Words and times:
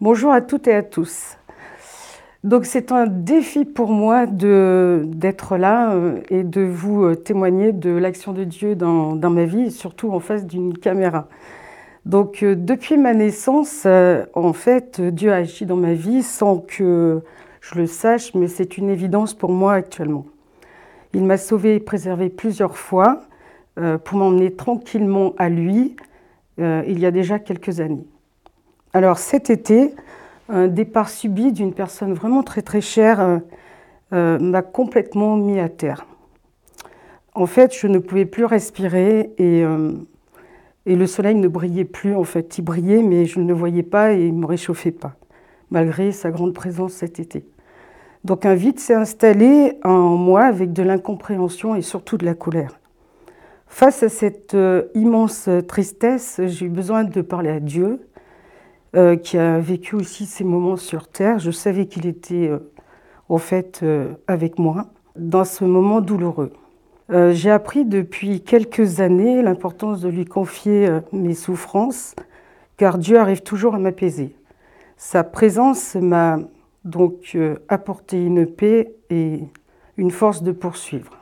Bonjour 0.00 0.30
à 0.30 0.40
toutes 0.40 0.68
et 0.68 0.74
à 0.74 0.84
tous. 0.84 1.36
Donc 2.44 2.66
c'est 2.66 2.92
un 2.92 3.08
défi 3.08 3.64
pour 3.64 3.90
moi 3.90 4.26
d'être 4.26 5.56
là 5.56 5.92
euh, 5.92 6.20
et 6.30 6.44
de 6.44 6.60
vous 6.60 7.02
euh, 7.02 7.16
témoigner 7.16 7.72
de 7.72 7.90
l'action 7.90 8.32
de 8.32 8.44
Dieu 8.44 8.76
dans, 8.76 9.16
ma 9.16 9.44
vie, 9.44 9.72
surtout 9.72 10.12
en 10.12 10.20
face 10.20 10.46
d'une 10.46 10.78
caméra. 10.78 11.26
Donc 12.06 12.44
euh, 12.44 12.54
depuis 12.54 12.96
ma 12.96 13.12
naissance, 13.12 13.88
en 14.34 14.52
fait, 14.52 15.00
Dieu 15.00 15.32
a 15.32 15.38
agi 15.38 15.66
dans 15.66 15.74
ma 15.74 15.94
vie 15.94 16.22
sans 16.22 16.58
que 16.58 17.20
je 17.60 17.74
le 17.74 17.88
sache, 17.88 18.34
mais 18.36 18.46
c'est 18.46 18.78
une 18.78 18.90
évidence 18.90 19.34
pour 19.34 19.50
moi 19.50 19.72
actuellement. 19.72 20.26
Il 21.12 21.24
m'a 21.24 21.38
sauvé 21.38 21.74
et 21.74 21.80
préservé 21.80 22.28
plusieurs 22.28 22.78
fois 22.78 23.22
pour 23.74 24.16
m'emmener 24.16 24.54
tranquillement 24.54 25.34
à 25.38 25.48
lui 25.48 25.96
il 26.58 27.00
y 27.00 27.06
a 27.06 27.10
déjà 27.10 27.40
quelques 27.40 27.80
années. 27.80 28.06
Alors 28.98 29.18
cet 29.18 29.48
été, 29.48 29.94
un 30.48 30.66
départ 30.66 31.08
subi 31.08 31.52
d'une 31.52 31.72
personne 31.72 32.14
vraiment 32.14 32.42
très 32.42 32.62
très 32.62 32.80
chère 32.80 33.20
euh, 33.20 33.38
euh, 34.12 34.40
m'a 34.40 34.62
complètement 34.62 35.36
mis 35.36 35.60
à 35.60 35.68
terre. 35.68 36.04
En 37.32 37.46
fait, 37.46 37.72
je 37.72 37.86
ne 37.86 38.00
pouvais 38.00 38.24
plus 38.24 38.44
respirer 38.44 39.32
et, 39.38 39.62
euh, 39.62 39.92
et, 40.84 40.96
le 40.96 41.06
soleil 41.06 41.36
ne 41.36 41.46
brillait 41.46 41.84
plus. 41.84 42.16
En 42.16 42.24
fait, 42.24 42.58
il 42.58 42.62
brillait, 42.62 43.04
mais 43.04 43.24
je 43.24 43.38
ne 43.38 43.46
le 43.46 43.54
voyais 43.54 43.84
pas 43.84 44.14
et 44.14 44.26
il 44.26 44.34
ne 44.34 44.40
me 44.40 44.46
réchauffait 44.46 44.90
pas, 44.90 45.14
malgré 45.70 46.10
sa 46.10 46.32
grande 46.32 46.52
présence 46.52 46.94
cet 46.94 47.20
été. 47.20 47.46
Donc 48.24 48.46
un 48.46 48.56
vide 48.56 48.80
s'est 48.80 48.94
installé 48.94 49.78
en 49.84 50.16
moi 50.16 50.42
avec 50.42 50.72
de 50.72 50.82
l'incompréhension 50.82 51.76
et 51.76 51.82
surtout 51.82 52.16
de 52.16 52.24
la 52.24 52.34
colère. 52.34 52.80
Face 53.68 54.02
à 54.02 54.08
cette 54.08 54.56
immense 54.96 55.48
tristesse, 55.68 56.40
j'ai 56.46 56.66
eu 56.66 56.68
besoin 56.68 57.04
de 57.04 57.20
parler 57.20 57.50
à 57.50 57.60
Dieu, 57.60 58.07
euh, 58.96 59.16
qui 59.16 59.36
a 59.36 59.58
vécu 59.58 59.96
aussi 59.96 60.24
ces 60.24 60.44
moments 60.44 60.78
sur 60.78 61.08
Terre. 61.08 61.38
Je 61.38 61.50
savais 61.50 61.84
qu'il 61.86 62.06
était 62.06 62.48
euh, 62.48 62.70
en 63.28 63.36
fait 63.36 63.80
euh, 63.82 64.14
avec 64.26 64.58
moi 64.58 64.86
dans 65.14 65.44
ce 65.44 65.64
moment 65.64 66.00
douloureux. 66.00 66.52
J'ai 67.10 67.50
appris 67.50 67.86
depuis 67.86 68.42
quelques 68.42 69.00
années 69.00 69.40
l'importance 69.40 70.02
de 70.02 70.10
lui 70.10 70.26
confier 70.26 70.90
mes 71.10 71.32
souffrances, 71.32 72.14
car 72.76 72.98
Dieu 72.98 73.18
arrive 73.18 73.40
toujours 73.40 73.74
à 73.74 73.78
m'apaiser. 73.78 74.36
Sa 74.98 75.24
présence 75.24 75.94
m'a 75.94 76.38
donc 76.84 77.34
apporté 77.70 78.22
une 78.22 78.44
paix 78.44 78.92
et 79.08 79.40
une 79.96 80.10
force 80.10 80.42
de 80.42 80.52
poursuivre. 80.52 81.16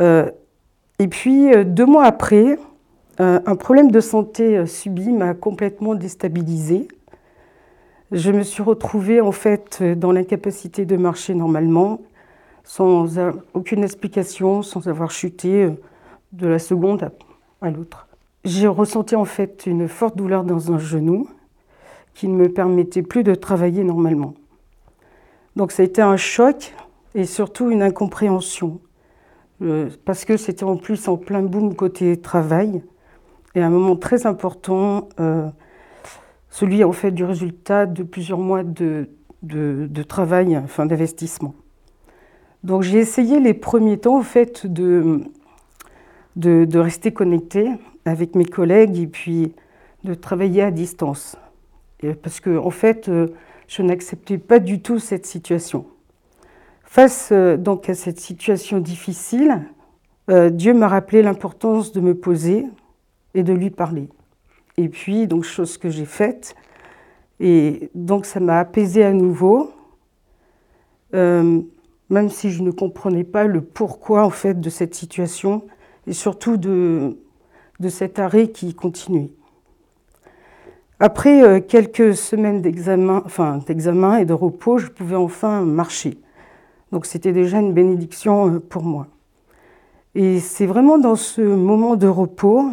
et 0.00 1.08
puis, 1.10 1.50
deux 1.66 1.86
mois 1.86 2.06
après, 2.06 2.56
euh, 2.56 2.71
un 3.18 3.56
problème 3.56 3.90
de 3.90 4.00
santé 4.00 4.56
euh, 4.56 4.66
subi 4.66 5.10
m'a 5.10 5.34
complètement 5.34 5.94
déstabilisée. 5.94 6.88
Je 8.10 8.30
me 8.30 8.42
suis 8.42 8.62
retrouvée 8.62 9.20
en 9.20 9.32
fait 9.32 9.78
euh, 9.82 9.94
dans 9.94 10.12
l'incapacité 10.12 10.86
de 10.86 10.96
marcher 10.96 11.34
normalement, 11.34 12.00
sans 12.64 13.18
aucune 13.52 13.84
explication, 13.84 14.62
sans 14.62 14.88
avoir 14.88 15.10
chuté 15.10 15.68
de 16.32 16.46
la 16.46 16.58
seconde 16.58 17.10
à 17.60 17.70
l'autre. 17.70 18.06
J'ai 18.44 18.66
ressenti 18.66 19.14
en 19.14 19.24
fait 19.24 19.66
une 19.66 19.88
forte 19.88 20.16
douleur 20.16 20.44
dans 20.44 20.72
un 20.72 20.78
genou 20.78 21.28
qui 22.14 22.28
ne 22.28 22.34
me 22.34 22.48
permettait 22.48 23.02
plus 23.02 23.24
de 23.24 23.34
travailler 23.34 23.84
normalement. 23.84 24.34
Donc 25.56 25.72
ça 25.72 25.82
a 25.82 25.86
été 25.86 26.00
un 26.00 26.16
choc 26.16 26.72
et 27.14 27.24
surtout 27.24 27.70
une 27.70 27.82
incompréhension, 27.82 28.80
parce 30.04 30.24
que 30.24 30.36
c'était 30.36 30.64
en 30.64 30.76
plus 30.76 31.08
en 31.08 31.16
plein 31.16 31.42
boom 31.42 31.74
côté 31.74 32.16
travail 32.16 32.82
et 33.54 33.62
un 33.62 33.70
moment 33.70 33.96
très 33.96 34.26
important, 34.26 35.08
euh, 35.20 35.48
celui 36.50 36.84
en 36.84 36.92
fait 36.92 37.10
du 37.10 37.24
résultat 37.24 37.86
de 37.86 38.02
plusieurs 38.02 38.38
mois 38.38 38.62
de, 38.62 39.08
travail, 40.08 40.56
enfin 40.56 40.86
d'investissement. 40.86 41.54
Donc 42.64 42.82
j'ai 42.82 42.98
essayé 42.98 43.40
les 43.40 43.54
premiers 43.54 43.98
temps 43.98 44.18
en 44.18 44.22
fait 44.22 44.66
de, 44.66 45.20
de, 46.36 46.78
rester 46.78 47.12
connecté 47.12 47.70
avec 48.04 48.34
mes 48.34 48.44
collègues 48.44 48.98
et 48.98 49.06
puis 49.06 49.52
de 50.04 50.14
travailler 50.14 50.62
à 50.62 50.70
distance. 50.70 51.36
parce 52.22 52.40
que 52.40 52.56
en 52.56 52.70
fait, 52.70 53.08
euh, 53.08 53.28
je 53.68 53.82
n'acceptais 53.82 54.38
pas 54.38 54.58
du 54.58 54.80
tout 54.80 54.98
cette 54.98 55.26
situation. 55.26 55.86
Face 56.84 57.30
euh, 57.32 57.56
donc 57.56 57.88
à 57.88 57.94
cette 57.94 58.20
situation 58.20 58.78
difficile, 58.78 59.62
Dieu 60.52 60.72
m'a 60.72 60.88
rappelé 60.88 61.20
l'importance 61.20 61.92
de 61.92 62.00
me 62.00 62.14
poser, 62.14 62.64
et 63.34 63.42
de 63.42 63.52
lui 63.52 63.70
parler. 63.70 64.08
Et 64.76 64.88
puis, 64.88 65.26
donc, 65.26 65.44
chose 65.44 65.78
que 65.78 65.90
j'ai 65.90 66.04
faite. 66.04 66.54
Et 67.40 67.90
donc, 67.94 68.26
ça 68.26 68.40
m'a 68.40 68.58
apaisé 68.58 69.04
à 69.04 69.12
nouveau, 69.12 69.72
euh, 71.14 71.60
même 72.08 72.30
si 72.30 72.50
je 72.50 72.62
ne 72.62 72.70
comprenais 72.70 73.24
pas 73.24 73.44
le 73.44 73.60
pourquoi, 73.60 74.24
en 74.24 74.30
fait, 74.30 74.60
de 74.60 74.70
cette 74.70 74.94
situation, 74.94 75.62
et 76.06 76.12
surtout 76.12 76.56
de, 76.56 77.18
de 77.80 77.88
cet 77.88 78.18
arrêt 78.18 78.48
qui 78.48 78.74
continuait. 78.74 79.30
Après 81.00 81.42
euh, 81.42 81.60
quelques 81.60 82.14
semaines 82.14 82.62
d'examen, 82.62 83.22
enfin, 83.24 83.58
d'examen 83.66 84.18
et 84.18 84.24
de 84.24 84.32
repos, 84.32 84.78
je 84.78 84.86
pouvais 84.86 85.16
enfin 85.16 85.62
marcher. 85.62 86.16
Donc, 86.92 87.06
c'était 87.06 87.32
déjà 87.32 87.58
une 87.58 87.72
bénédiction 87.72 88.54
euh, 88.54 88.60
pour 88.60 88.84
moi. 88.84 89.08
Et 90.14 90.40
c'est 90.40 90.66
vraiment 90.66 90.98
dans 90.98 91.16
ce 91.16 91.40
moment 91.40 91.96
de 91.96 92.06
repos, 92.06 92.70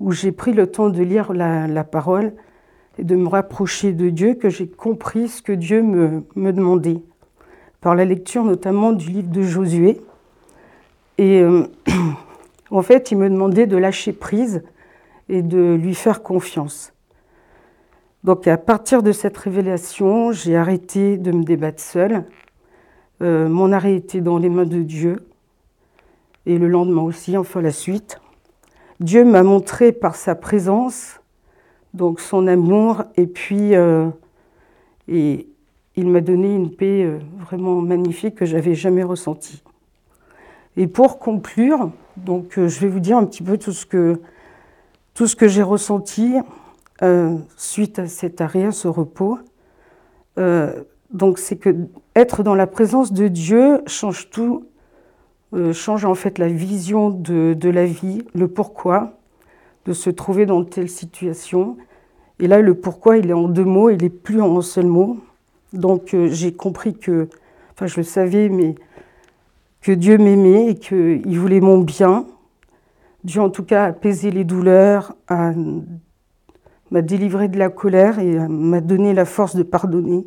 où 0.00 0.12
j'ai 0.12 0.32
pris 0.32 0.52
le 0.52 0.66
temps 0.66 0.88
de 0.88 1.02
lire 1.02 1.32
la, 1.32 1.84
parole 1.84 2.32
et 2.98 3.04
de 3.04 3.14
me 3.14 3.28
rapprocher 3.28 3.92
de 3.92 4.08
Dieu, 4.08 4.34
que 4.34 4.48
j'ai 4.48 4.66
compris 4.66 5.28
ce 5.28 5.42
que 5.42 5.52
Dieu 5.52 5.82
me, 5.82 6.24
me, 6.34 6.52
demandait, 6.52 7.02
par 7.80 7.94
la 7.94 8.04
lecture 8.04 8.44
notamment 8.44 8.92
du 8.92 9.10
livre 9.10 9.30
de 9.30 9.42
Josué. 9.42 10.00
Et 11.18 11.40
euh, 11.42 11.64
en 12.70 12.82
fait, 12.82 13.10
il 13.10 13.18
me 13.18 13.28
demandait 13.28 13.66
de 13.66 13.76
lâcher 13.76 14.12
prise 14.12 14.62
et 15.28 15.42
de 15.42 15.74
lui 15.74 15.94
faire 15.94 16.22
confiance. 16.22 16.92
Donc 18.24 18.46
à 18.48 18.58
partir 18.58 19.02
de 19.02 19.12
cette 19.12 19.36
révélation, 19.36 20.32
j'ai 20.32 20.56
arrêté 20.56 21.16
de 21.16 21.30
me 21.30 21.44
débattre 21.44 21.80
seule. 21.80 22.24
Euh, 23.22 23.48
mon 23.48 23.72
arrêt 23.72 23.94
était 23.94 24.20
dans 24.20 24.38
les 24.38 24.48
mains 24.48 24.64
de 24.64 24.82
Dieu. 24.82 25.26
Et 26.46 26.58
le 26.58 26.68
lendemain 26.68 27.02
aussi, 27.02 27.36
enfin 27.36 27.60
la 27.60 27.70
suite. 27.70 28.18
Dieu 29.00 29.24
m'a 29.24 29.42
montré 29.42 29.92
par 29.92 30.14
sa 30.14 30.34
présence, 30.34 31.20
donc 31.94 32.20
son 32.20 32.46
amour, 32.46 33.04
et 33.16 33.26
puis 33.26 33.74
euh, 33.74 34.08
il 35.08 35.46
m'a 35.96 36.20
donné 36.20 36.54
une 36.54 36.70
paix 36.70 37.04
euh, 37.04 37.18
vraiment 37.38 37.80
magnifique 37.80 38.34
que 38.34 38.44
j'avais 38.44 38.74
jamais 38.74 39.02
ressentie. 39.02 39.62
Et 40.76 40.86
pour 40.86 41.18
conclure, 41.18 41.90
donc 42.18 42.58
euh, 42.58 42.68
je 42.68 42.78
vais 42.80 42.88
vous 42.88 43.00
dire 43.00 43.16
un 43.16 43.24
petit 43.24 43.42
peu 43.42 43.56
tout 43.56 43.72
ce 43.72 43.86
que 43.86 44.20
tout 45.14 45.26
ce 45.26 45.34
que 45.34 45.48
j'ai 45.48 45.62
ressenti 45.62 46.34
suite 47.56 47.98
à 47.98 48.06
cet 48.06 48.40
arrêt, 48.42 48.66
à 48.66 48.72
ce 48.72 48.86
repos. 48.86 49.38
donc 51.10 51.38
c'est 51.38 51.56
que 51.56 51.74
être 52.14 52.42
dans 52.42 52.54
la 52.54 52.66
présence 52.66 53.12
de 53.12 53.28
Dieu 53.28 53.82
change 53.86 54.30
tout 54.30 54.66
euh, 55.52 55.72
change 55.72 56.04
en 56.04 56.14
fait 56.14 56.38
la 56.38 56.48
vision 56.48 57.10
de, 57.10 57.54
de, 57.54 57.68
la 57.68 57.84
vie, 57.84 58.22
le 58.34 58.46
pourquoi 58.46 59.18
de 59.86 59.92
se 59.92 60.10
trouver 60.10 60.46
dans 60.46 60.64
telle 60.64 60.88
situation. 60.88 61.76
Et 62.38 62.46
là, 62.46 62.60
le 62.60 62.74
pourquoi, 62.74 63.16
il 63.16 63.30
est 63.30 63.34
en 63.34 63.48
deux 63.48 63.64
mots, 63.64 63.90
il 63.90 64.04
est 64.04 64.10
plus 64.10 64.40
en 64.40 64.56
un 64.56 64.62
seul 64.62 64.86
mot. 64.86 65.18
Donc 65.72 66.14
euh, 66.14 66.28
j'ai 66.28 66.52
compris 66.52 66.94
que, 66.94 67.28
enfin 67.72 67.86
je 67.86 67.96
le 67.96 68.02
savais, 68.04 68.48
mais 68.48 68.74
que 69.80 69.92
Dieu 69.92 70.18
m'aimait 70.18 70.68
et 70.70 70.74
qu'il 70.76 71.38
voulait 71.38 71.60
mon 71.60 71.78
bien. 71.78 72.26
Dieu 73.24 73.40
en 73.40 73.50
tout 73.50 73.64
cas 73.64 73.84
a 73.84 73.88
apaisé 73.88 74.30
les 74.30 74.44
douleurs, 74.44 75.14
m'a 76.90 77.02
délivré 77.02 77.48
de 77.48 77.58
la 77.58 77.68
colère 77.68 78.18
et 78.18 78.48
m'a 78.48 78.80
donné 78.80 79.12
la 79.14 79.24
force 79.24 79.56
de 79.56 79.62
pardonner. 79.62 80.26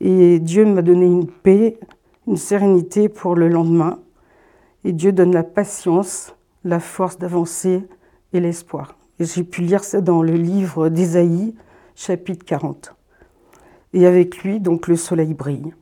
Et 0.00 0.38
Dieu 0.38 0.64
m'a 0.64 0.82
donné 0.82 1.06
une 1.06 1.26
paix, 1.26 1.78
une 2.26 2.36
sérénité 2.36 3.08
pour 3.08 3.34
le 3.34 3.48
lendemain. 3.48 3.98
Et 4.84 4.92
Dieu 4.92 5.12
donne 5.12 5.32
la 5.32 5.42
patience, 5.42 6.34
la 6.64 6.80
force 6.80 7.18
d'avancer 7.18 7.86
et 8.32 8.40
l'espoir. 8.40 8.96
J'ai 9.18 9.44
pu 9.44 9.62
lire 9.62 9.84
ça 9.84 10.00
dans 10.00 10.22
le 10.22 10.34
livre 10.34 10.88
d'Ésaïe, 10.88 11.54
chapitre 11.94 12.44
40. 12.46 12.94
Et 13.92 14.06
avec 14.06 14.38
lui, 14.38 14.60
donc, 14.60 14.88
le 14.88 14.96
soleil 14.96 15.34
brille. 15.34 15.74